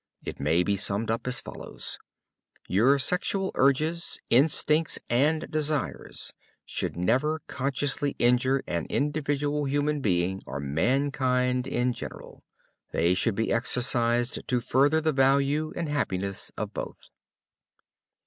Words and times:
It 0.25 0.39
may 0.39 0.63
be 0.63 0.75
summed 0.75 1.11
up 1.11 1.27
as 1.27 1.39
follows: 1.41 1.99
"Your 2.67 2.97
sexual 2.97 3.51
urges, 3.53 4.19
instincts 4.31 4.97
and 5.11 5.45
desires 5.51 6.33
should 6.65 6.97
never 6.97 7.41
consciously 7.45 8.15
injure 8.17 8.63
an 8.65 8.85
individual 8.89 9.65
human 9.65 10.01
being 10.01 10.41
or 10.47 10.59
mankind 10.59 11.67
in 11.67 11.93
general. 11.93 12.43
They 12.91 13.13
should 13.13 13.35
be 13.35 13.53
exercised 13.53 14.41
to 14.47 14.59
further 14.59 15.01
the 15.01 15.13
value 15.13 15.71
and 15.75 15.87
happiness 15.87 16.51
of 16.57 16.73
both." 16.73 17.11